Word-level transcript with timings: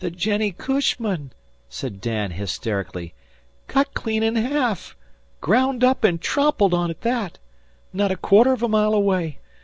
"The 0.00 0.10
Jennie 0.10 0.50
Cushman," 0.50 1.32
said 1.68 2.00
Dan, 2.00 2.32
hysterically, 2.32 3.14
"cut 3.68 3.94
clean 3.94 4.24
in 4.24 4.34
half 4.34 4.96
graound 5.40 5.84
up 5.84 6.04
an' 6.04 6.18
trompled 6.18 6.74
on 6.74 6.90
at 6.90 7.02
that! 7.02 7.38
Not 7.92 8.10
a 8.10 8.16
quarter 8.16 8.52
of 8.52 8.64
a 8.64 8.68
mile 8.68 8.94
away. 8.94 9.38